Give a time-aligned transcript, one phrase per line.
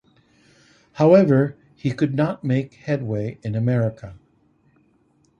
[0.93, 4.15] However he could not make headway in America.